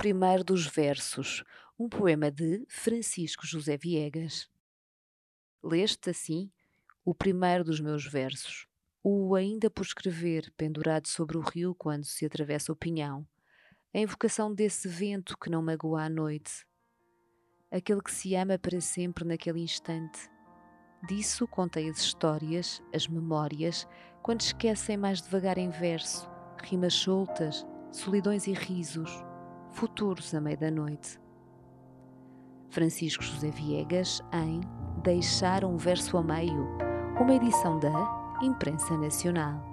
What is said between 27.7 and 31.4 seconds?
solidões e risos, futuros à meia da noite.